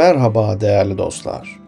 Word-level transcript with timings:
Merhaba 0.00 0.60
değerli 0.60 0.98
dostlar. 0.98 1.60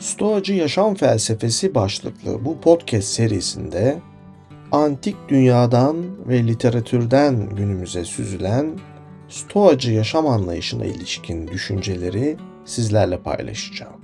Stoacı 0.00 0.52
Yaşam 0.54 0.94
Felsefesi 0.94 1.74
başlıklı 1.74 2.44
bu 2.44 2.60
podcast 2.60 3.08
serisinde 3.08 3.98
antik 4.72 5.16
dünyadan 5.28 5.96
ve 6.28 6.46
literatürden 6.46 7.50
günümüze 7.50 8.04
süzülen 8.04 8.78
Stoacı 9.28 9.92
yaşam 9.92 10.26
anlayışına 10.26 10.84
ilişkin 10.84 11.48
düşünceleri 11.48 12.36
sizlerle 12.64 13.18
paylaşacağım. 13.18 14.03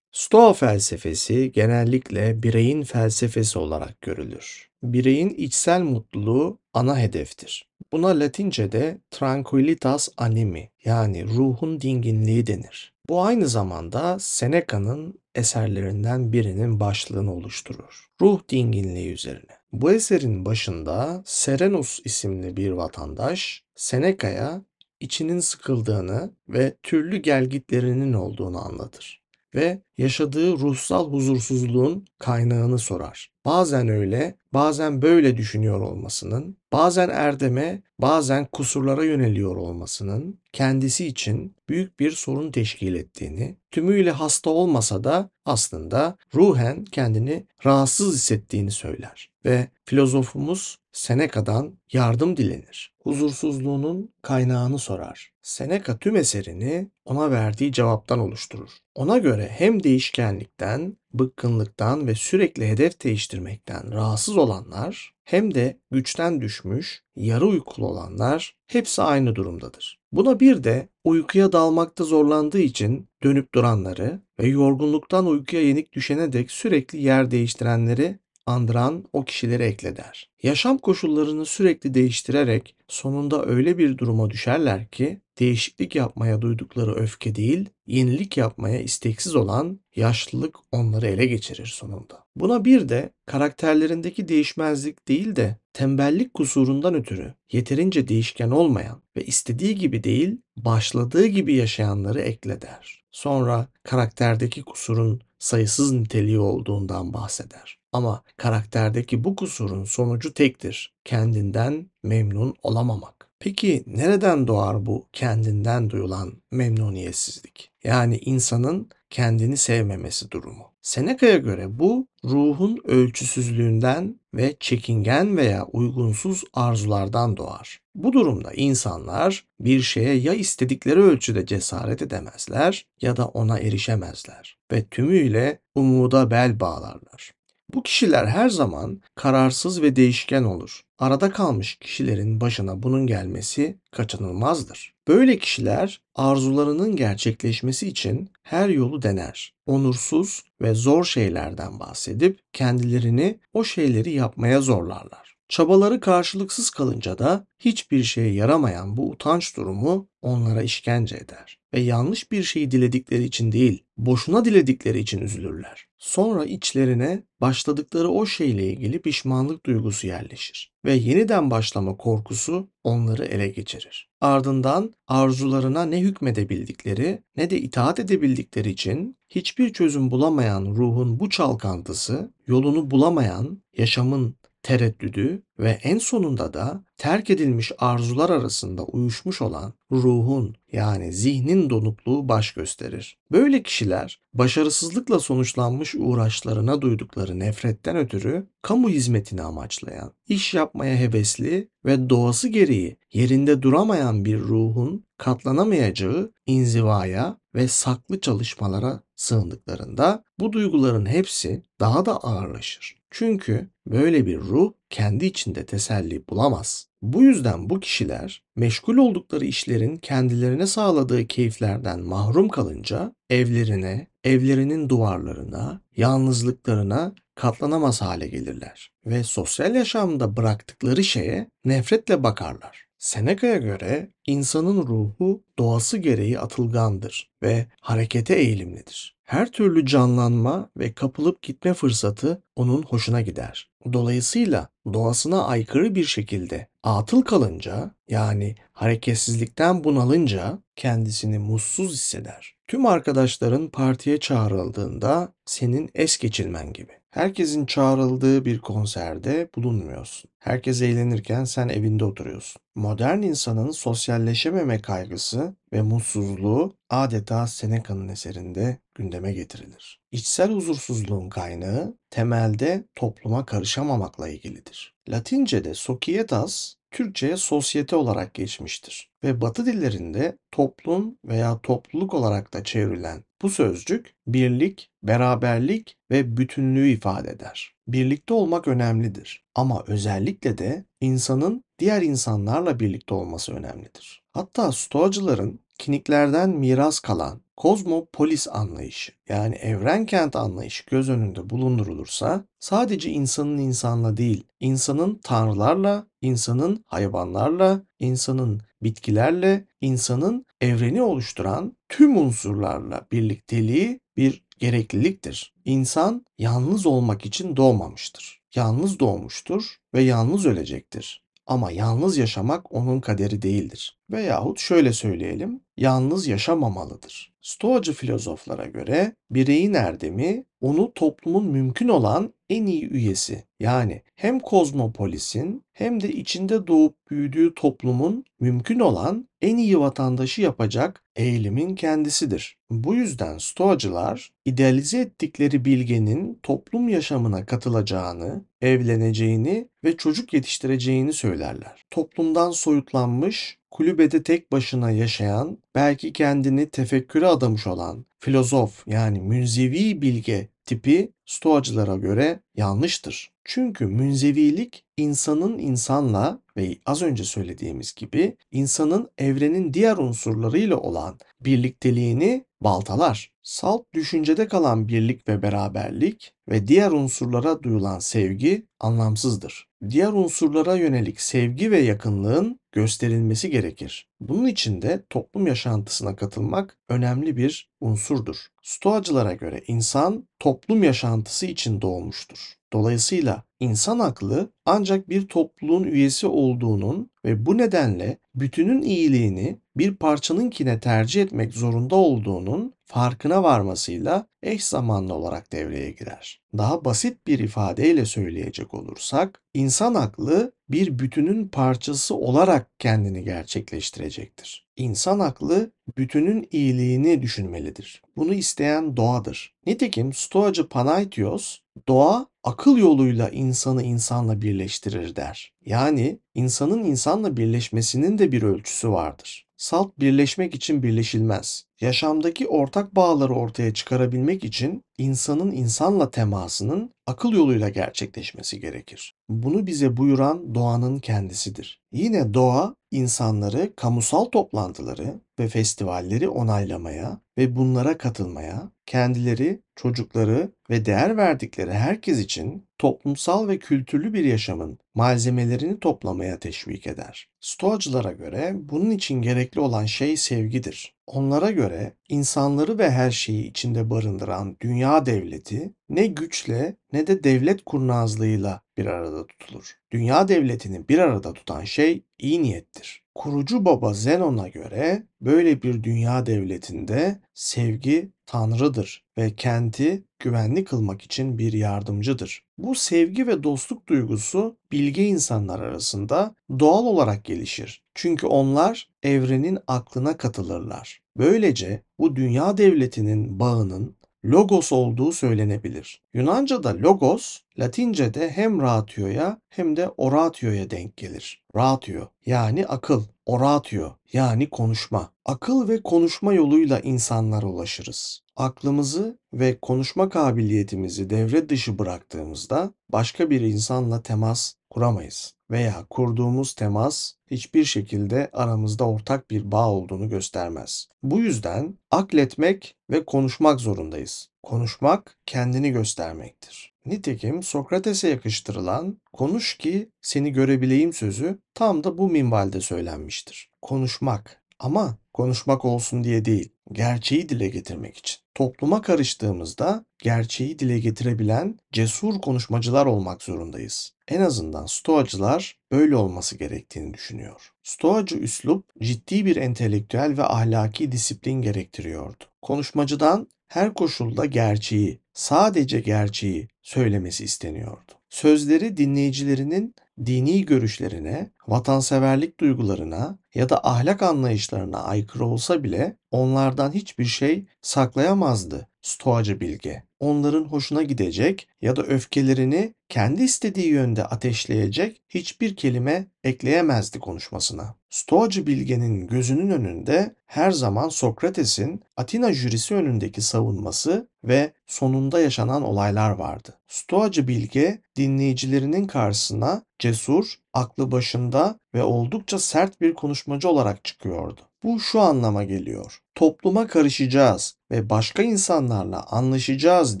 Stoa 0.36 0.52
felsefesi 0.52 1.52
genellikle 1.52 2.42
bireyin 2.42 2.82
felsefesi 2.82 3.58
olarak 3.58 4.00
görülür. 4.00 4.70
Bireyin 4.82 5.30
içsel 5.30 5.82
mutluluğu 5.82 6.58
ana 6.72 6.98
hedeftir. 6.98 7.68
Buna 7.92 8.20
Latince'de 8.20 8.98
tranquillitas 9.10 10.08
animi 10.16 10.70
yani 10.84 11.24
ruhun 11.24 11.80
dinginliği 11.80 12.46
denir. 12.46 12.92
Bu 13.08 13.22
aynı 13.22 13.48
zamanda 13.48 14.18
Seneca'nın 14.18 15.20
eserlerinden 15.34 16.32
birinin 16.32 16.80
başlığını 16.80 17.34
oluşturur. 17.34 18.06
Ruh 18.20 18.40
dinginliği 18.48 19.12
üzerine. 19.12 19.52
Bu 19.72 19.92
eserin 19.92 20.44
başında 20.44 21.22
Serenus 21.26 22.00
isimli 22.04 22.56
bir 22.56 22.70
vatandaş 22.70 23.64
Seneca'ya 23.76 24.62
içinin 25.00 25.40
sıkıldığını 25.40 26.30
ve 26.48 26.74
türlü 26.82 27.16
gelgitlerinin 27.16 28.12
olduğunu 28.12 28.64
anlatır 28.64 29.25
ve 29.56 29.82
yaşadığı 29.98 30.52
ruhsal 30.52 31.12
huzursuzluğun 31.12 32.06
kaynağını 32.18 32.78
sorar. 32.78 33.30
Bazen 33.44 33.88
öyle, 33.88 34.38
bazen 34.54 35.02
böyle 35.02 35.36
düşünüyor 35.36 35.80
olmasının, 35.80 36.56
bazen 36.72 37.08
erdeme, 37.08 37.82
bazen 37.98 38.46
kusurlara 38.46 39.04
yöneliyor 39.04 39.56
olmasının 39.56 40.38
kendisi 40.52 41.06
için 41.06 41.56
büyük 41.68 42.00
bir 42.00 42.10
sorun 42.10 42.50
teşkil 42.50 42.94
ettiğini, 42.94 43.56
tümüyle 43.70 44.10
hasta 44.10 44.50
olmasa 44.50 45.04
da 45.04 45.30
aslında 45.44 46.16
ruhen 46.34 46.84
kendini 46.84 47.46
rahatsız 47.66 48.14
hissettiğini 48.14 48.70
söyler 48.70 49.30
ve 49.44 49.68
filozofumuz 49.84 50.78
Seneca'dan 50.92 51.78
yardım 51.92 52.36
dilenir. 52.36 52.92
Huzursuzluğunun 53.02 54.12
kaynağını 54.22 54.78
sorar. 54.78 55.32
Seneca 55.42 55.98
tüm 55.98 56.16
eserini 56.16 56.88
ona 57.04 57.30
verdiği 57.30 57.72
cevaptan 57.72 58.18
oluşturur. 58.18 58.70
Ona 58.94 59.18
göre 59.18 59.48
hem 59.52 59.82
değişkenlikten, 59.82 60.96
bıkkınlıktan 61.14 62.06
ve 62.06 62.14
sürekli 62.14 62.68
hedef 62.68 63.04
değiştirmekten 63.04 63.92
rahatsız 63.92 64.36
olanlar 64.36 65.14
hem 65.24 65.54
de 65.54 65.78
güçten 65.90 66.40
düşmüş, 66.40 67.02
yarı 67.16 67.46
uykulu 67.46 67.86
olanlar 67.86 68.56
hepsi 68.66 69.02
aynı 69.02 69.34
durumdadır. 69.34 69.98
Buna 70.12 70.40
bir 70.40 70.64
de 70.64 70.88
uykuya 71.04 71.52
dalmakta 71.52 72.04
zorlandığı 72.04 72.60
için 72.60 73.08
dönüp 73.22 73.54
duranları 73.54 74.20
ve 74.40 74.46
yorgunluktan 74.46 75.26
uykuya 75.26 75.62
yenik 75.62 75.92
düşene 75.92 76.32
dek 76.32 76.50
sürekli 76.50 77.02
yer 77.02 77.30
değiştirenleri 77.30 78.18
andıran 78.46 79.04
o 79.12 79.24
kişileri 79.24 79.62
ekleder. 79.62 80.30
Yaşam 80.42 80.78
koşullarını 80.78 81.46
sürekli 81.46 81.94
değiştirerek 81.94 82.76
sonunda 82.88 83.46
öyle 83.46 83.78
bir 83.78 83.98
duruma 83.98 84.30
düşerler 84.30 84.86
ki 84.86 85.20
değişiklik 85.38 85.94
yapmaya 85.94 86.42
duydukları 86.42 86.94
öfke 86.94 87.34
değil, 87.34 87.68
yenilik 87.86 88.36
yapmaya 88.36 88.80
isteksiz 88.80 89.36
olan 89.36 89.80
yaşlılık 89.96 90.56
onları 90.72 91.06
ele 91.06 91.26
geçirir 91.26 91.66
sonunda. 91.66 92.26
Buna 92.36 92.64
bir 92.64 92.88
de 92.88 93.10
karakterlerindeki 93.26 94.28
değişmezlik 94.28 95.08
değil 95.08 95.36
de 95.36 95.56
tembellik 95.72 96.34
kusurundan 96.34 96.94
ötürü 96.94 97.34
yeterince 97.52 98.08
değişken 98.08 98.50
olmayan 98.50 99.02
ve 99.16 99.24
istediği 99.24 99.74
gibi 99.74 100.04
değil, 100.04 100.36
başladığı 100.56 101.26
gibi 101.26 101.54
yaşayanları 101.54 102.20
ekle 102.20 102.62
der. 102.62 103.04
Sonra 103.10 103.68
karakterdeki 103.82 104.62
kusurun 104.62 105.20
sayısız 105.38 105.92
niteliği 105.92 106.38
olduğundan 106.38 107.12
bahseder. 107.12 107.78
Ama 107.96 108.22
karakterdeki 108.36 109.24
bu 109.24 109.36
kusurun 109.36 109.84
sonucu 109.84 110.34
tektir. 110.34 110.94
Kendinden 111.04 111.90
memnun 112.02 112.54
olamamak. 112.62 113.30
Peki 113.40 113.84
nereden 113.86 114.46
doğar 114.46 114.86
bu 114.86 115.06
kendinden 115.12 115.90
duyulan 115.90 116.32
memnuniyetsizlik? 116.52 117.70
Yani 117.84 118.18
insanın 118.18 118.88
kendini 119.10 119.56
sevmemesi 119.56 120.30
durumu. 120.30 120.72
Seneca'ya 120.82 121.36
göre 121.36 121.78
bu 121.78 122.06
ruhun 122.24 122.78
ölçüsüzlüğünden 122.84 124.20
ve 124.34 124.56
çekingen 124.60 125.36
veya 125.36 125.66
uygunsuz 125.66 126.44
arzulardan 126.52 127.36
doğar. 127.36 127.80
Bu 127.94 128.12
durumda 128.12 128.52
insanlar 128.52 129.44
bir 129.60 129.80
şeye 129.80 130.14
ya 130.14 130.34
istedikleri 130.34 131.00
ölçüde 131.00 131.46
cesaret 131.46 132.02
edemezler 132.02 132.86
ya 133.00 133.16
da 133.16 133.26
ona 133.26 133.58
erişemezler 133.58 134.58
ve 134.72 134.84
tümüyle 134.84 135.60
umuda 135.74 136.30
bel 136.30 136.60
bağlarlar. 136.60 137.35
Bu 137.74 137.82
kişiler 137.82 138.26
her 138.26 138.48
zaman 138.48 139.00
kararsız 139.14 139.82
ve 139.82 139.96
değişken 139.96 140.42
olur. 140.42 140.80
Arada 140.98 141.30
kalmış 141.30 141.76
kişilerin 141.76 142.40
başına 142.40 142.82
bunun 142.82 143.06
gelmesi 143.06 143.76
kaçınılmazdır. 143.90 144.94
Böyle 145.08 145.38
kişiler 145.38 146.00
arzularının 146.14 146.96
gerçekleşmesi 146.96 147.88
için 147.88 148.30
her 148.42 148.68
yolu 148.68 149.02
dener. 149.02 149.54
Onursuz 149.66 150.42
ve 150.62 150.74
zor 150.74 151.04
şeylerden 151.04 151.80
bahsedip 151.80 152.40
kendilerini 152.52 153.38
o 153.52 153.64
şeyleri 153.64 154.10
yapmaya 154.12 154.60
zorlarlar. 154.60 155.35
Çabaları 155.48 156.00
karşılıksız 156.00 156.70
kalınca 156.70 157.18
da 157.18 157.46
hiçbir 157.58 158.02
şeye 158.02 158.32
yaramayan 158.32 158.96
bu 158.96 159.10
utanç 159.10 159.56
durumu 159.56 160.08
onlara 160.22 160.62
işkence 160.62 161.16
eder 161.16 161.58
ve 161.74 161.80
yanlış 161.80 162.32
bir 162.32 162.42
şeyi 162.42 162.70
diledikleri 162.70 163.24
için 163.24 163.52
değil, 163.52 163.84
boşuna 163.96 164.44
diledikleri 164.44 164.98
için 164.98 165.20
üzülürler. 165.20 165.86
Sonra 165.98 166.44
içlerine 166.44 167.22
başladıkları 167.40 168.08
o 168.08 168.26
şeyle 168.26 168.66
ilgili 168.66 169.02
pişmanlık 169.02 169.66
duygusu 169.66 170.06
yerleşir 170.06 170.72
ve 170.84 170.94
yeniden 170.94 171.50
başlama 171.50 171.96
korkusu 171.96 172.68
onları 172.84 173.24
ele 173.24 173.48
geçirir. 173.48 174.08
Ardından 174.20 174.94
arzularına 175.06 175.84
ne 175.84 176.00
hükmedebildikleri 176.00 177.22
ne 177.36 177.50
de 177.50 177.60
itaat 177.60 178.00
edebildikleri 178.00 178.70
için 178.70 179.16
hiçbir 179.28 179.72
çözüm 179.72 180.10
bulamayan 180.10 180.66
ruhun 180.66 181.20
bu 181.20 181.30
çalkantısı, 181.30 182.32
yolunu 182.46 182.90
bulamayan 182.90 183.62
yaşamın 183.76 184.36
tereddüdü 184.66 185.42
ve 185.58 185.70
en 185.70 185.98
sonunda 185.98 186.54
da 186.54 186.84
terk 186.96 187.30
edilmiş 187.30 187.72
arzular 187.78 188.30
arasında 188.30 188.84
uyuşmuş 188.84 189.42
olan 189.42 189.72
ruhun 189.92 190.56
yani 190.72 191.12
zihnin 191.12 191.70
donukluğu 191.70 192.28
baş 192.28 192.52
gösterir. 192.52 193.18
Böyle 193.32 193.62
kişiler 193.62 194.20
başarısızlıkla 194.34 195.20
sonuçlanmış 195.20 195.94
uğraşlarına 195.98 196.82
duydukları 196.82 197.38
nefretten 197.38 197.96
ötürü 197.96 198.46
kamu 198.62 198.88
hizmetini 198.88 199.42
amaçlayan, 199.42 200.12
iş 200.28 200.54
yapmaya 200.54 200.96
hevesli 200.96 201.68
ve 201.84 202.10
doğası 202.10 202.48
gereği 202.48 202.96
yerinde 203.12 203.62
duramayan 203.62 204.24
bir 204.24 204.38
ruhun 204.38 205.04
katlanamayacağı 205.18 206.32
inzivaya 206.46 207.38
ve 207.56 207.68
saklı 207.68 208.20
çalışmalara 208.20 209.00
sığındıklarında 209.16 210.24
bu 210.40 210.52
duyguların 210.52 211.06
hepsi 211.06 211.62
daha 211.80 212.06
da 212.06 212.16
ağırlaşır. 212.16 212.96
Çünkü 213.10 213.68
böyle 213.86 214.26
bir 214.26 214.38
ruh 214.38 214.72
kendi 214.90 215.26
içinde 215.26 215.66
teselli 215.66 216.28
bulamaz. 216.28 216.88
Bu 217.02 217.22
yüzden 217.22 217.70
bu 217.70 217.80
kişiler 217.80 218.42
meşgul 218.56 218.96
oldukları 218.96 219.44
işlerin 219.44 219.96
kendilerine 219.96 220.66
sağladığı 220.66 221.26
keyiflerden 221.26 222.00
mahrum 222.00 222.48
kalınca 222.48 223.12
evlerine, 223.30 224.06
evlerinin 224.24 224.88
duvarlarına, 224.88 225.80
yalnızlıklarına 225.96 227.12
katlanamaz 227.34 228.02
hale 228.02 228.28
gelirler 228.28 228.92
ve 229.06 229.24
sosyal 229.24 229.74
yaşamda 229.74 230.36
bıraktıkları 230.36 231.04
şeye 231.04 231.50
nefretle 231.64 232.22
bakarlar. 232.22 232.85
Seneca'ya 232.98 233.56
göre 233.56 234.10
insanın 234.26 234.86
ruhu 234.86 235.42
doğası 235.58 235.98
gereği 235.98 236.38
atılgandır 236.38 237.30
ve 237.42 237.66
harekete 237.80 238.34
eğilimlidir. 238.34 239.16
Her 239.24 239.52
türlü 239.52 239.86
canlanma 239.86 240.70
ve 240.76 240.92
kapılıp 240.92 241.42
gitme 241.42 241.74
fırsatı 241.74 242.42
onun 242.56 242.82
hoşuna 242.82 243.20
gider. 243.20 243.70
Dolayısıyla 243.92 244.68
doğasına 244.92 245.44
aykırı 245.44 245.94
bir 245.94 246.04
şekilde 246.04 246.68
atıl 246.82 247.22
kalınca 247.22 247.90
yani 248.08 248.54
hareketsizlikten 248.72 249.84
bunalınca 249.84 250.58
kendisini 250.76 251.38
mutsuz 251.38 251.92
hisseder. 251.92 252.56
Tüm 252.66 252.86
arkadaşların 252.86 253.68
partiye 253.68 254.20
çağrıldığında 254.20 255.32
senin 255.44 255.90
es 255.94 256.18
geçilmen 256.18 256.72
gibi. 256.72 256.92
Herkesin 257.16 257.66
çağrıldığı 257.66 258.44
bir 258.44 258.58
konserde 258.58 259.48
bulunmuyorsun. 259.54 260.30
Herkes 260.38 260.82
eğlenirken 260.82 261.44
sen 261.44 261.68
evinde 261.68 262.04
oturuyorsun. 262.04 262.62
Modern 262.74 263.22
insanın 263.22 263.70
sosyalleşememe 263.70 264.82
kaygısı 264.82 265.54
ve 265.72 265.82
mutsuzluğu 265.82 266.74
adeta 266.90 267.46
Seneca'nın 267.46 268.08
eserinde 268.08 268.78
gündeme 268.94 269.32
getirilir. 269.32 270.00
İçsel 270.12 270.50
huzursuzluğun 270.50 271.28
kaynağı 271.28 271.94
temelde 272.10 272.84
topluma 272.94 273.46
karışamamakla 273.46 274.28
ilgilidir. 274.28 274.94
Latince'de 275.08 275.74
societas 275.74 276.74
Türkçe'ye 276.90 277.36
sosyete 277.36 277.96
olarak 277.96 278.34
geçmiştir 278.34 279.10
ve 279.24 279.40
Batı 279.40 279.66
dillerinde 279.66 280.38
toplum 280.50 281.18
veya 281.24 281.58
topluluk 281.62 282.14
olarak 282.14 282.54
da 282.54 282.64
çevrilen 282.64 283.24
bu 283.42 283.50
sözcük 283.50 284.14
birlik, 284.26 284.90
beraberlik 285.02 285.96
ve 286.10 286.36
bütünlüğü 286.36 286.88
ifade 286.88 287.30
eder. 287.30 287.74
Birlikte 287.88 288.34
olmak 288.34 288.68
önemlidir 288.68 289.44
ama 289.54 289.84
özellikle 289.86 290.58
de 290.58 290.84
insanın 291.00 291.64
diğer 291.78 292.02
insanlarla 292.02 292.80
birlikte 292.80 293.14
olması 293.14 293.52
önemlidir. 293.52 294.22
Hatta 294.32 294.72
Stoacıların 294.72 295.60
kiniklerden 295.78 296.50
miras 296.50 297.00
kalan 297.00 297.40
kozmopolis 297.56 298.48
anlayışı 298.48 299.12
yani 299.28 299.54
evren 299.54 300.06
kent 300.06 300.36
anlayışı 300.36 300.84
göz 300.86 301.08
önünde 301.08 301.50
bulundurulursa 301.50 302.44
sadece 302.60 303.10
insanın 303.10 303.58
insanla 303.58 304.16
değil, 304.16 304.44
insanın 304.60 305.20
tanrılarla, 305.22 306.06
insanın 306.20 306.84
hayvanlarla, 306.86 307.82
insanın 307.98 308.60
bitkilerle, 308.86 309.64
insanın 309.80 310.46
evreni 310.60 311.02
oluşturan 311.02 311.76
tüm 311.88 312.16
unsurlarla 312.16 313.06
birlikteliği 313.12 314.00
bir 314.16 314.44
gerekliliktir. 314.58 315.54
İnsan 315.64 316.26
yalnız 316.38 316.86
olmak 316.86 317.26
için 317.26 317.56
doğmamıştır. 317.56 318.40
Yalnız 318.54 319.00
doğmuştur 319.00 319.76
ve 319.94 320.02
yalnız 320.02 320.46
ölecektir. 320.46 321.22
Ama 321.46 321.72
yalnız 321.72 322.18
yaşamak 322.18 322.72
onun 322.74 323.00
kaderi 323.00 323.42
değildir. 323.42 323.98
Veyahut 324.10 324.60
şöyle 324.60 324.92
söyleyelim, 324.92 325.60
yalnız 325.76 326.26
yaşamamalıdır. 326.26 327.34
Stoacı 327.40 327.92
filozoflara 327.92 328.66
göre 328.66 329.16
bireyin 329.30 329.74
erdemi 329.74 330.44
onu 330.60 330.92
toplumun 330.94 331.46
mümkün 331.46 331.88
olan 331.88 332.32
en 332.50 332.66
iyi 332.66 332.90
üyesi 332.90 333.44
yani 333.60 334.02
hem 334.16 334.40
kozmopolisin 334.40 335.62
hem 335.72 336.00
de 336.00 336.12
içinde 336.12 336.66
doğup 336.66 337.10
büyüdüğü 337.10 337.54
toplumun 337.54 338.24
mümkün 338.40 338.78
olan 338.80 339.28
en 339.42 339.56
iyi 339.56 339.80
vatandaşı 339.80 340.42
yapacak 340.42 341.02
eğilimin 341.16 341.74
kendisidir. 341.74 342.58
Bu 342.70 342.94
yüzden 342.94 343.38
Stoacılar 343.38 344.32
idealize 344.44 344.98
ettikleri 344.98 345.64
bilgenin 345.64 346.38
toplum 346.42 346.88
yaşamına 346.88 347.46
katılacağını, 347.46 348.44
evleneceğini 348.60 349.68
ve 349.84 349.96
çocuk 349.96 350.32
yetiştireceğini 350.32 351.12
söylerler. 351.12 351.86
Toplumdan 351.90 352.50
soyutlanmış, 352.50 353.58
kulübede 353.70 354.22
tek 354.22 354.52
başına 354.52 354.90
yaşayan, 354.90 355.58
belki 355.74 356.12
kendini 356.12 356.70
tefekküre 356.70 357.26
adamış 357.26 357.66
olan 357.66 358.04
filozof 358.18 358.86
yani 358.86 359.20
münzevi 359.20 360.02
bilge 360.02 360.48
tipi 360.64 361.12
Stoacılara 361.26 361.96
göre 361.96 362.40
yanlıştır. 362.54 363.30
Çünkü 363.44 363.86
münzevilik 363.86 364.84
insanın 364.96 365.58
insanla 365.58 366.42
ve 366.56 366.78
az 366.86 367.02
önce 367.02 367.24
söylediğimiz 367.24 367.94
gibi 367.94 368.36
insanın 368.50 369.10
evrenin 369.18 369.72
diğer 369.72 369.96
unsurlarıyla 369.96 370.76
olan 370.76 371.18
birlikteliğini 371.40 372.44
baltalar. 372.60 373.32
Salt 373.42 373.84
düşüncede 373.94 374.48
kalan 374.48 374.88
birlik 374.88 375.28
ve 375.28 375.42
beraberlik 375.42 376.34
ve 376.48 376.68
diğer 376.68 376.90
unsurlara 376.90 377.62
duyulan 377.62 377.98
sevgi 377.98 378.66
anlamsızdır. 378.80 379.68
Diğer 379.90 380.12
unsurlara 380.12 380.76
yönelik 380.76 381.20
sevgi 381.20 381.70
ve 381.70 381.78
yakınlığın 381.78 382.60
gösterilmesi 382.76 383.50
gerekir. 383.50 384.08
Bunun 384.20 384.46
için 384.46 384.82
de 384.82 385.04
toplum 385.10 385.46
yaşantısına 385.46 386.16
katılmak 386.16 386.78
önemli 386.88 387.36
bir 387.36 387.70
unsurdur. 387.80 388.36
Stoacılara 388.66 389.32
göre 389.32 389.62
insan 389.66 390.28
toplum 390.38 390.82
yaşantısı 390.82 391.46
için 391.46 391.80
doğmuştur. 391.80 392.52
Dolayısıyla 392.72 393.42
insan 393.60 393.98
aklı 393.98 394.50
ancak 394.64 395.08
bir 395.08 395.28
topluluğun 395.28 395.84
üyesi 395.84 396.26
olduğunun 396.26 397.10
ve 397.24 397.46
bu 397.46 397.58
nedenle 397.58 398.18
bütünün 398.34 398.82
iyiliğini 398.82 399.58
bir 399.76 399.96
parçanınkine 399.96 400.80
tercih 400.80 401.22
etmek 401.22 401.54
zorunda 401.54 401.96
olduğunun 401.96 402.74
farkına 402.84 403.42
varmasıyla 403.42 404.26
eş 404.42 404.64
zamanlı 404.64 405.14
olarak 405.14 405.52
devreye 405.52 405.90
girer. 405.90 406.40
Daha 406.58 406.84
basit 406.84 407.26
bir 407.26 407.38
ifadeyle 407.38 408.04
söyleyecek 408.06 408.74
olursak, 408.74 409.42
insan 409.54 409.94
aklı 409.94 410.52
bir 410.68 410.98
bütünün 410.98 411.48
parçası 411.48 412.14
olarak 412.14 412.78
kendini 412.78 413.24
gerçekleştirecektir. 413.24 414.65
İnsan 414.76 415.18
aklı 415.18 415.70
bütünün 415.98 416.48
iyiliğini 416.50 417.22
düşünmelidir. 417.22 418.02
Bunu 418.16 418.34
isteyen 418.34 418.96
doğadır. 418.96 419.54
Nitekim 419.66 420.12
Stoacı 420.12 420.68
Panaitios, 420.68 421.58
doğa 421.88 422.26
akıl 422.44 422.76
yoluyla 422.78 423.28
insanı 423.28 423.82
insanla 423.82 424.42
birleştirir 424.42 425.16
der. 425.16 425.52
Yani 425.66 426.18
insanın 426.34 426.84
insanla 426.84 427.36
birleşmesinin 427.36 428.18
de 428.18 428.32
bir 428.32 428.42
ölçüsü 428.42 428.90
vardır. 428.90 429.46
Salt 429.56 429.98
birleşmek 429.98 430.54
için 430.54 430.82
birleşilmez. 430.82 431.66
Yaşamdaki 431.80 432.48
ortak 432.48 432.96
bağları 432.96 433.34
ortaya 433.34 433.74
çıkarabilmek 433.74 434.44
için 434.44 434.82
insanın 434.98 435.52
insanla 435.52 436.10
temasının 436.10 436.90
akıl 437.06 437.32
yoluyla 437.32 437.68
gerçekleşmesi 437.68 438.60
gerekir. 438.60 439.14
Bunu 439.28 439.66
bize 439.66 439.96
buyuran 439.96 440.54
doğanın 440.54 440.98
kendisidir. 440.98 441.80
Yine 441.92 442.34
doğa 442.34 442.74
insanları 442.90 443.72
kamusal 443.76 444.24
toplantıları 444.24 445.20
ve 445.38 445.48
festivalleri 445.48 446.28
onaylamaya 446.28 447.20
ve 447.38 447.56
bunlara 447.56 447.98
katılmaya, 447.98 448.70
kendileri, 448.86 449.60
çocukları 449.76 450.50
ve 450.70 450.84
değer 450.84 451.16
verdikleri 451.16 451.72
herkes 451.72 452.18
için 452.18 452.68
toplumsal 452.78 453.48
ve 453.48 453.58
kültürlü 453.58 454.14
bir 454.14 454.24
yaşamın 454.24 454.78
malzemelerini 454.94 455.80
toplamaya 455.80 456.38
teşvik 456.38 456.86
eder. 456.86 457.28
Stoacılara 457.40 458.12
göre 458.12 458.52
bunun 458.54 458.90
için 458.90 459.22
gerekli 459.22 459.60
olan 459.60 459.86
şey 459.86 460.16
sevgidir. 460.16 460.95
Onlara 461.06 461.50
göre 461.50 461.92
insanları 462.08 462.78
ve 462.78 462.90
her 462.90 463.10
şeyi 463.10 463.50
içinde 463.50 463.90
barındıran 463.90 464.56
dünya 464.60 465.06
devleti 465.06 465.72
ne 465.88 466.06
güçle 466.06 466.76
ne 466.92 467.06
de 467.06 467.24
devlet 467.24 467.64
kurnazlığıyla 467.64 468.60
bir 468.76 468.86
arada 468.86 469.26
tutulur. 469.26 469.78
Dünya 469.92 470.28
devletini 470.28 470.88
bir 470.88 470.98
arada 470.98 471.32
tutan 471.32 471.64
şey 471.64 472.04
iyi 472.18 472.42
niyettir. 472.42 473.02
Kurucu 473.14 473.64
baba 473.64 473.94
Zenon'a 473.94 474.48
göre 474.48 475.06
böyle 475.20 475.62
bir 475.62 475.82
dünya 475.82 476.26
devletinde 476.26 477.20
sevgi 477.34 478.10
tanrıdır 478.26 479.04
ve 479.18 479.36
kenti 479.36 480.04
güvenli 480.18 480.64
kılmak 480.64 481.02
için 481.02 481.38
bir 481.38 481.52
yardımcıdır. 481.52 482.42
Bu 482.58 482.74
sevgi 482.74 483.26
ve 483.26 483.42
dostluk 483.42 483.88
duygusu 483.88 484.56
bilge 484.72 485.04
insanlar 485.04 485.60
arasında 485.60 486.34
doğal 486.58 486.86
olarak 486.86 487.24
gelişir. 487.24 487.82
Çünkü 487.94 488.26
onlar 488.26 488.88
evrenin 489.02 489.58
aklına 489.66 490.16
katılırlar. 490.16 491.00
Böylece 491.18 491.82
bu 491.98 492.16
dünya 492.16 492.56
devletinin 492.56 493.40
bağının 493.40 493.96
logos 494.24 494.72
olduğu 494.72 495.12
söylenebilir. 495.12 496.02
Yunanca'da 496.14 496.74
logos, 496.82 497.40
Latince'de 497.58 498.30
hem 498.30 498.60
ratio'ya 498.60 499.40
hem 499.48 499.76
de 499.76 499.88
oratio'ya 499.96 500.70
denk 500.70 500.96
gelir. 500.96 501.42
Ratio 501.56 502.08
yani 502.26 502.66
akıl, 502.66 503.04
oratio 503.26 503.96
yani 504.12 504.50
konuşma. 504.50 505.12
Akıl 505.24 505.68
ve 505.68 505.82
konuşma 505.82 506.34
yoluyla 506.34 506.80
insanlara 506.80 507.46
ulaşırız. 507.46 508.25
Aklımızı 508.36 509.18
ve 509.32 509.58
konuşma 509.60 510.08
kabiliyetimizi 510.08 511.10
devre 511.10 511.48
dışı 511.48 511.78
bıraktığımızda 511.78 512.72
başka 512.88 513.30
bir 513.30 513.40
insanla 513.40 514.02
temas 514.02 514.54
kuramayız 514.70 515.34
veya 515.50 515.86
kurduğumuz 515.90 516.54
temas 516.54 517.12
hiçbir 517.30 517.64
şekilde 517.64 518.30
aramızda 518.32 518.88
ortak 518.88 519.30
bir 519.30 519.52
bağ 519.52 519.70
olduğunu 519.70 520.08
göstermez. 520.08 520.88
Bu 521.02 521.18
yüzden 521.18 521.78
akletmek 521.90 522.76
ve 522.90 523.04
konuşmak 523.04 523.60
zorundayız. 523.60 524.28
Konuşmak 524.42 525.18
kendini 525.26 525.70
göstermektir. 525.70 526.72
Nitekim 526.86 527.42
Sokrates'e 527.42 528.08
yakıştırılan 528.08 529.00
konuş 529.12 529.58
ki 529.58 529.90
seni 530.02 530.32
görebileyim 530.32 530.92
sözü 530.92 531.38
tam 531.54 531.84
da 531.84 531.98
bu 531.98 532.08
minvalde 532.08 532.60
söylenmiştir. 532.60 533.50
Konuşmak 533.62 534.42
ama 534.58 534.98
konuşmak 535.16 535.64
olsun 535.64 536.04
diye 536.04 536.24
değil, 536.24 536.48
gerçeği 536.72 537.28
dile 537.28 537.48
getirmek 537.48 537.96
için. 537.96 538.16
Topluma 538.34 538.82
karıştığımızda 538.82 539.84
gerçeği 540.02 540.58
dile 540.58 540.78
getirebilen 540.78 541.58
cesur 541.72 542.20
konuşmacılar 542.20 542.86
olmak 542.86 543.22
zorundayız. 543.22 543.92
En 544.08 544.20
azından 544.20 544.66
Stoacılar 544.66 545.58
böyle 545.72 545.96
olması 545.96 546.38
gerektiğini 546.38 546.94
düşünüyor. 546.94 547.52
Stoacı 547.62 548.16
üslup 548.16 548.64
ciddi 548.82 549.26
bir 549.26 549.36
entelektüel 549.36 550.18
ve 550.18 550.24
ahlaki 550.24 550.92
disiplin 550.92 551.42
gerektiriyordu. 551.42 552.24
Konuşmacıdan 552.42 553.28
her 553.48 553.74
koşulda 553.74 554.24
gerçeği, 554.24 555.00
sadece 555.12 555.80
gerçeği 555.80 556.48
söylemesi 556.62 557.24
isteniyordu. 557.24 557.92
Sözleri 558.10 558.76
dinleyicilerinin 558.76 559.74
dini 560.06 560.44
görüşlerine, 560.46 561.30
vatanseverlik 561.46 562.40
duygularına 562.40 563.18
ya 563.36 563.48
da 563.48 563.64
ahlak 563.64 564.02
anlayışlarına 564.02 564.82
aykırı 564.82 565.26
olsa 565.26 565.62
bile 565.62 565.96
onlardan 566.10 566.72
hiçbir 566.72 567.04
şey 567.04 567.44
saklayamazdı 567.62 568.68
Stoacı 568.86 569.40
bilge. 569.40 569.82
Onların 570.00 570.44
hoşuna 570.44 570.82
gidecek 570.82 571.48
ya 571.60 571.76
da 571.76 571.82
öfkelerini 571.82 572.74
kendi 572.88 573.22
istediği 573.22 573.68
yönde 573.68 574.04
ateşleyecek 574.04 575.02
hiçbir 575.08 575.56
kelime 575.56 576.06
ekleyemezdi 576.24 576.98
konuşmasına. 576.98 577.74
Stoacı 577.90 578.46
bilgenin 578.46 579.06
gözünün 579.06 579.50
önünde 579.50 580.14
her 580.26 580.50
zaman 580.50 580.88
Sokrates'in 580.88 581.82
Atina 581.96 582.32
jürisi 582.32 582.74
önündeki 582.74 583.22
savunması 583.22 584.08
ve 584.24 584.52
sonunda 584.66 585.20
yaşanan 585.20 585.62
olaylar 585.62 586.10
vardı. 586.10 586.58
Stoacı 586.68 587.28
bilge 587.28 587.80
dinleyicilerinin 587.96 588.86
karşısına 588.86 589.62
cesur, 589.78 590.34
aklı 590.56 590.90
başında 590.90 591.58
ve 591.74 591.82
oldukça 591.82 592.38
sert 592.38 592.80
bir 592.80 592.94
konuşmacı 592.94 593.48
olarak 593.48 593.84
çıkıyordu. 593.84 594.40
Bu 594.64 594.80
şu 594.80 595.00
anlama 595.00 595.44
geliyor. 595.44 596.00
Topluma 596.14 596.66
karışacağız 596.66 597.56
ve 597.70 597.90
başka 597.90 598.22
insanlarla 598.22 599.02
anlaşacağız 599.02 600.00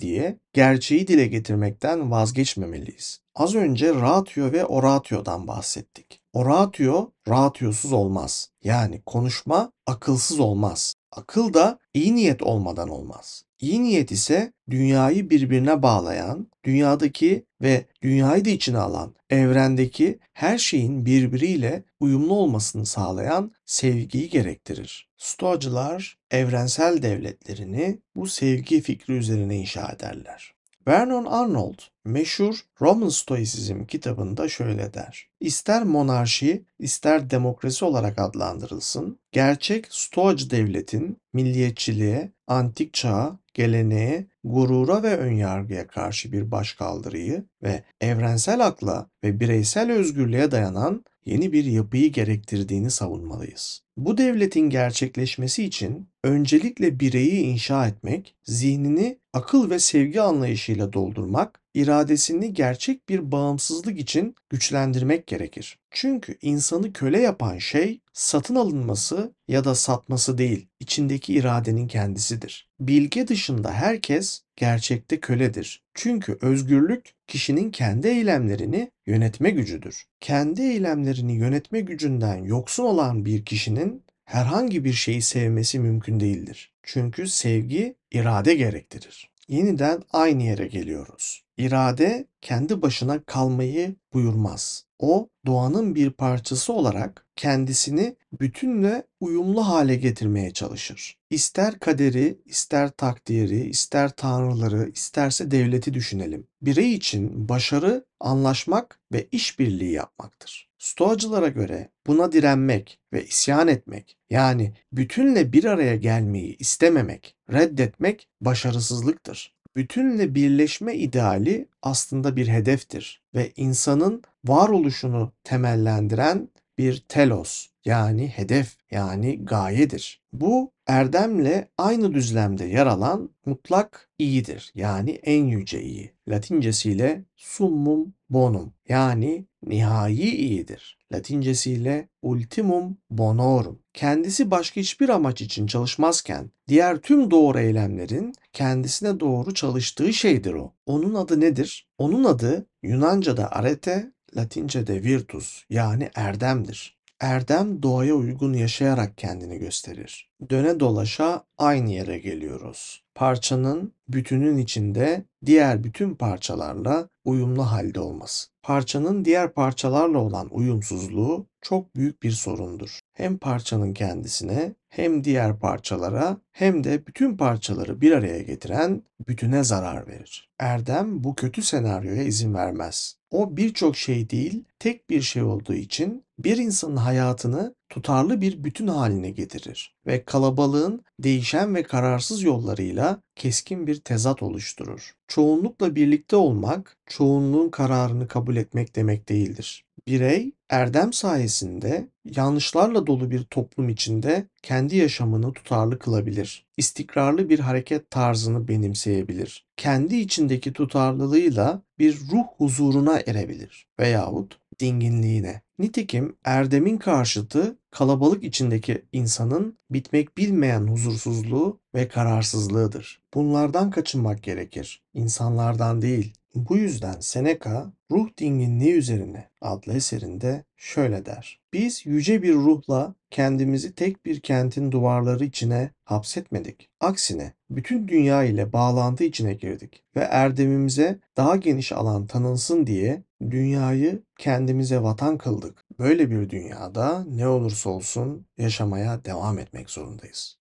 diye 0.00 0.38
gerçeği 0.52 1.08
dile 1.08 1.26
getirmekten 1.26 2.10
vazgeçmemeliyiz. 2.10 3.20
Az 3.34 3.54
önce 3.54 3.94
ratio 3.94 4.52
ve 4.52 4.64
oratio'dan 4.64 5.46
bahsettik. 5.46 6.20
Oratio, 6.32 7.10
ratiosuz 7.28 7.92
olmaz. 7.92 8.50
Yani 8.64 9.02
konuşma 9.06 9.72
akılsız 9.86 10.40
olmaz. 10.40 10.94
Akıl 11.16 11.54
da 11.54 11.78
iyi 11.94 12.14
niyet 12.14 12.42
olmadan 12.42 12.88
olmaz. 12.88 13.44
İyi 13.60 13.82
niyet 13.82 14.10
ise 14.10 14.52
dünyayı 14.70 15.30
birbirine 15.30 15.82
bağlayan, 15.82 16.50
dünyadaki 16.64 17.46
ve 17.62 17.86
dünyayı 18.02 18.44
da 18.44 18.50
içine 18.50 18.78
alan, 18.78 19.14
evrendeki 19.30 20.18
her 20.32 20.58
şeyin 20.58 21.06
birbiriyle 21.06 21.84
uyumlu 22.00 22.34
olmasını 22.34 22.86
sağlayan 22.86 23.52
sevgiyi 23.66 24.28
gerektirir. 24.28 25.08
Stoacılar 25.16 26.18
evrensel 26.30 27.02
devletlerini 27.02 28.00
bu 28.14 28.26
sevgi 28.26 28.80
fikri 28.80 29.14
üzerine 29.14 29.56
inşa 29.56 29.92
ederler. 29.92 30.55
Vernon 30.88 31.24
Arnold 31.24 31.78
meşhur 32.04 32.60
Roman 32.80 33.08
Stoisizm 33.08 33.84
kitabında 33.84 34.48
şöyle 34.48 34.94
der. 34.94 35.28
İster 35.40 35.84
monarşi, 35.84 36.64
ister 36.78 37.30
demokrasi 37.30 37.84
olarak 37.84 38.18
adlandırılsın, 38.18 39.18
gerçek 39.32 39.86
Stoacı 39.90 40.50
devletin 40.50 41.18
milliyetçiliğe, 41.32 42.32
antik 42.46 42.94
çağa, 42.94 43.38
geleneğe, 43.54 44.26
gurura 44.44 45.02
ve 45.02 45.16
önyargıya 45.16 45.86
karşı 45.86 46.32
bir 46.32 46.50
başkaldırıyı 46.50 47.44
ve 47.62 47.84
evrensel 48.00 48.66
akla 48.66 49.06
ve 49.24 49.40
bireysel 49.40 49.92
özgürlüğe 49.92 50.50
dayanan 50.50 51.04
yeni 51.26 51.52
bir 51.52 51.64
yapıyı 51.64 52.12
gerektirdiğini 52.12 52.90
savunmalıyız. 52.90 53.82
Bu 53.96 54.18
devletin 54.18 54.70
gerçekleşmesi 54.70 55.64
için 55.64 56.08
öncelikle 56.24 57.00
bireyi 57.00 57.42
inşa 57.42 57.86
etmek, 57.86 58.36
zihnini 58.44 59.18
akıl 59.32 59.70
ve 59.70 59.78
sevgi 59.78 60.20
anlayışıyla 60.20 60.92
doldurmak, 60.92 61.60
iradesini 61.76 62.54
gerçek 62.54 63.08
bir 63.08 63.32
bağımsızlık 63.32 63.98
için 63.98 64.34
güçlendirmek 64.50 65.26
gerekir. 65.26 65.78
Çünkü 65.90 66.38
insanı 66.42 66.92
köle 66.92 67.20
yapan 67.20 67.58
şey 67.58 68.00
satın 68.12 68.54
alınması 68.54 69.32
ya 69.48 69.64
da 69.64 69.74
satması 69.74 70.38
değil, 70.38 70.66
içindeki 70.80 71.34
iradenin 71.34 71.88
kendisidir. 71.88 72.68
Bilge 72.80 73.28
dışında 73.28 73.72
herkes 73.72 74.42
gerçekte 74.56 75.20
köledir. 75.20 75.82
Çünkü 75.94 76.38
özgürlük 76.40 77.14
kişinin 77.26 77.70
kendi 77.70 78.08
eylemlerini 78.08 78.90
yönetme 79.06 79.50
gücüdür. 79.50 80.04
Kendi 80.20 80.62
eylemlerini 80.62 81.36
yönetme 81.36 81.80
gücünden 81.80 82.44
yoksun 82.44 82.84
olan 82.84 83.24
bir 83.24 83.44
kişinin 83.44 84.02
herhangi 84.24 84.84
bir 84.84 84.92
şeyi 84.92 85.22
sevmesi 85.22 85.78
mümkün 85.78 86.20
değildir. 86.20 86.72
Çünkü 86.82 87.28
sevgi 87.28 87.94
irade 88.12 88.54
gerektirir. 88.54 89.30
Yeniden 89.48 90.02
aynı 90.12 90.42
yere 90.42 90.66
geliyoruz. 90.66 91.45
İrade 91.58 92.26
kendi 92.40 92.82
başına 92.82 93.22
kalmayı 93.24 93.96
buyurmaz. 94.12 94.86
O 94.98 95.28
doğanın 95.46 95.94
bir 95.94 96.10
parçası 96.10 96.72
olarak 96.72 97.26
kendisini 97.36 98.16
bütünle 98.40 99.06
uyumlu 99.20 99.68
hale 99.68 99.96
getirmeye 99.96 100.50
çalışır. 100.50 101.18
İster 101.30 101.78
kaderi, 101.78 102.38
ister 102.44 102.90
takdiri, 102.90 103.68
ister 103.68 104.10
tanrıları, 104.10 104.90
isterse 104.94 105.50
devleti 105.50 105.94
düşünelim. 105.94 106.46
Birey 106.62 106.94
için 106.94 107.48
başarı 107.48 108.04
anlaşmak 108.20 109.00
ve 109.12 109.26
işbirliği 109.32 109.92
yapmaktır. 109.92 110.70
Stoacılara 110.78 111.48
göre 111.48 111.90
buna 112.06 112.32
direnmek 112.32 113.00
ve 113.12 113.24
isyan 113.24 113.68
etmek 113.68 114.16
yani 114.30 114.74
bütünle 114.92 115.52
bir 115.52 115.64
araya 115.64 115.96
gelmeyi 115.96 116.56
istememek, 116.56 117.36
reddetmek 117.52 118.28
başarısızlıktır. 118.40 119.55
Bütünle 119.76 120.34
birleşme 120.34 120.94
ideali 120.94 121.68
aslında 121.82 122.36
bir 122.36 122.48
hedeftir 122.48 123.22
ve 123.34 123.52
insanın 123.56 124.22
varoluşunu 124.44 125.32
temellendiren 125.44 126.48
bir 126.78 127.04
telos 127.08 127.66
yani 127.84 128.28
hedef 128.28 128.76
yani 128.90 129.44
gayedir. 129.44 130.22
Bu 130.32 130.72
erdemle 130.86 131.68
aynı 131.78 132.14
düzlemde 132.14 132.64
yer 132.64 132.86
alan 132.86 133.30
mutlak 133.46 134.08
iyidir 134.18 134.72
yani 134.74 135.10
en 135.10 135.44
yüce 135.44 135.82
iyi. 135.82 136.12
Latincesiyle 136.28 137.24
summum 137.36 138.14
bonum 138.30 138.72
yani 138.88 139.46
nihai 139.66 140.30
iyidir. 140.30 140.98
Latincesiyle 141.12 142.08
ultimum 142.22 142.98
bonorum. 143.10 143.82
Kendisi 143.94 144.50
başka 144.50 144.80
hiçbir 144.80 145.08
amaç 145.08 145.42
için 145.42 145.66
çalışmazken 145.66 146.50
diğer 146.68 146.96
tüm 146.96 147.30
doğru 147.30 147.58
eylemlerin 147.58 148.32
kendisine 148.52 149.20
doğru 149.20 149.54
çalıştığı 149.54 150.12
şeydir 150.12 150.52
o. 150.52 150.74
Onun 150.86 151.14
adı 151.14 151.40
nedir? 151.40 151.88
Onun 151.98 152.24
adı 152.24 152.66
Yunanca'da 152.82 153.52
arete, 153.52 154.12
Latince'de 154.36 155.02
virtus 155.02 155.62
yani 155.70 156.10
erdemdir. 156.14 156.96
Erdem 157.20 157.82
doğaya 157.82 158.14
uygun 158.14 158.52
yaşayarak 158.52 159.18
kendini 159.18 159.58
gösterir. 159.58 160.30
Döne 160.50 160.80
dolaşa 160.80 161.44
aynı 161.58 161.90
yere 161.90 162.18
geliyoruz. 162.18 163.02
Parçanın 163.14 163.92
bütünün 164.08 164.58
içinde 164.58 165.24
diğer 165.46 165.84
bütün 165.84 166.14
parçalarla 166.14 167.08
uyumlu 167.24 167.62
halde 167.62 168.00
olması. 168.00 168.48
Parçanın 168.62 169.24
diğer 169.24 169.52
parçalarla 169.52 170.18
olan 170.18 170.48
uyumsuzluğu 170.50 171.46
çok 171.60 171.96
büyük 171.96 172.22
bir 172.22 172.30
sorundur. 172.30 173.00
Hem 173.12 173.38
parçanın 173.38 173.92
kendisine 173.92 174.72
hem 174.88 175.24
diğer 175.24 175.58
parçalara 175.58 176.36
hem 176.52 176.84
de 176.84 177.06
bütün 177.06 177.36
parçaları 177.36 178.00
bir 178.00 178.12
araya 178.12 178.42
getiren 178.42 179.02
bütüne 179.28 179.64
zarar 179.64 180.06
verir. 180.06 180.48
Erdem 180.58 181.24
bu 181.24 181.34
kötü 181.34 181.62
senaryoya 181.62 182.22
izin 182.22 182.54
vermez. 182.54 183.16
O 183.36 183.56
birçok 183.56 183.96
şey 183.96 184.30
değil, 184.30 184.64
tek 184.78 185.10
bir 185.10 185.22
şey 185.22 185.42
olduğu 185.42 185.74
için 185.74 186.24
bir 186.38 186.56
insanın 186.56 186.96
hayatını 186.96 187.74
tutarlı 187.88 188.40
bir 188.40 188.64
bütün 188.64 188.86
haline 188.86 189.30
getirir 189.30 189.94
ve 190.06 190.24
kalabalığın 190.24 191.04
değişen 191.18 191.74
ve 191.74 191.82
kararsız 191.82 192.42
yollarıyla 192.42 193.22
keskin 193.34 193.86
bir 193.86 194.00
tezat 194.00 194.42
oluşturur. 194.42 195.14
Çoğunlukla 195.28 195.94
birlikte 195.94 196.36
olmak, 196.36 196.96
çoğunluğun 197.06 197.68
kararını 197.68 198.28
kabul 198.28 198.56
etmek 198.56 198.96
demek 198.96 199.28
değildir. 199.28 199.85
Birey 200.08 200.52
erdem 200.70 201.12
sayesinde 201.12 202.08
yanlışlarla 202.24 203.06
dolu 203.06 203.30
bir 203.30 203.44
toplum 203.44 203.88
içinde 203.88 204.46
kendi 204.62 204.96
yaşamını 204.96 205.52
tutarlı 205.52 205.98
kılabilir. 205.98 206.66
İstikrarlı 206.76 207.48
bir 207.48 207.58
hareket 207.58 208.10
tarzını 208.10 208.68
benimseyebilir. 208.68 209.66
Kendi 209.76 210.16
içindeki 210.16 210.72
tutarlılığıyla 210.72 211.82
bir 211.98 212.20
ruh 212.32 212.44
huzuruna 212.56 213.20
erebilir 213.26 213.86
veyahut 214.00 214.58
dinginliğine. 214.80 215.62
Nitekim 215.78 216.36
erdemin 216.44 216.96
karşıtı 216.96 217.78
kalabalık 217.90 218.44
içindeki 218.44 219.04
insanın 219.12 219.78
bitmek 219.90 220.38
bilmeyen 220.38 220.86
huzursuzluğu 220.86 221.80
ve 221.94 222.08
kararsızlığıdır. 222.08 223.20
Bunlardan 223.34 223.90
kaçınmak 223.90 224.42
gerekir, 224.42 225.02
insanlardan 225.14 226.02
değil. 226.02 226.34
Bu 226.56 226.76
yüzden 226.76 227.20
Seneca 227.20 227.92
Ruh 228.10 228.28
Dinginliği 228.38 228.92
Üzerine 228.92 229.48
adlı 229.60 229.92
eserinde 229.92 230.64
şöyle 230.76 231.26
der. 231.26 231.60
Biz 231.72 232.06
yüce 232.06 232.42
bir 232.42 232.54
ruhla 232.54 233.14
kendimizi 233.30 233.94
tek 233.94 234.26
bir 234.26 234.40
kentin 234.40 234.92
duvarları 234.92 235.44
içine 235.44 235.90
hapsetmedik. 236.04 236.88
Aksine 237.00 237.52
bütün 237.70 238.08
dünya 238.08 238.44
ile 238.44 238.72
bağlantı 238.72 239.24
içine 239.24 239.54
girdik 239.54 240.04
ve 240.16 240.20
erdemimize 240.20 241.18
daha 241.36 241.56
geniş 241.56 241.92
alan 241.92 242.26
tanınsın 242.26 242.86
diye 242.86 243.22
dünyayı 243.50 244.22
kendimize 244.38 245.02
vatan 245.02 245.38
kıldık. 245.38 245.84
Böyle 245.98 246.30
bir 246.30 246.50
dünyada 246.50 247.24
ne 247.30 247.48
olursa 247.48 247.90
olsun 247.90 248.46
yaşamaya 248.58 249.24
devam 249.24 249.58
etmek 249.58 249.90
zorundayız. 249.90 250.58